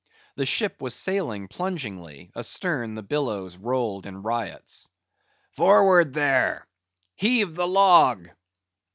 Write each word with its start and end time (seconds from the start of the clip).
The 0.33 0.47
ship 0.47 0.81
was 0.81 0.95
sailing 0.95 1.47
plungingly; 1.47 2.31
astern 2.35 2.95
the 2.95 3.03
billows 3.03 3.55
rolled 3.55 4.07
in 4.07 4.23
riots. 4.23 4.89
"Forward, 5.51 6.15
there! 6.15 6.67
Heave 7.17 7.53
the 7.53 7.67
log!" 7.67 8.27